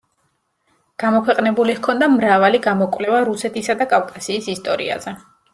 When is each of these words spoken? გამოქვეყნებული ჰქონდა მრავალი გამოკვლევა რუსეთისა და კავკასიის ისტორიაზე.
გამოქვეყნებული 1.03 1.75
ჰქონდა 1.81 2.07
მრავალი 2.15 2.63
გამოკვლევა 2.71 3.21
რუსეთისა 3.29 3.79
და 3.83 3.89
კავკასიის 3.93 4.53
ისტორიაზე. 4.59 5.19